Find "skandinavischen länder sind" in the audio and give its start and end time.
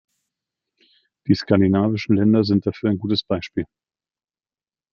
1.35-2.65